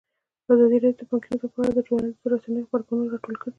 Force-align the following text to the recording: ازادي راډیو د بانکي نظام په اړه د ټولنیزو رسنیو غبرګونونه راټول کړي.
ازادي 0.53 0.77
راډیو 0.83 0.99
د 0.99 1.01
بانکي 1.09 1.29
نظام 1.31 1.51
په 1.53 1.59
اړه 1.61 1.71
د 1.75 1.79
ټولنیزو 1.87 2.29
رسنیو 2.33 2.65
غبرګونونه 2.69 3.07
راټول 3.13 3.35
کړي. 3.41 3.49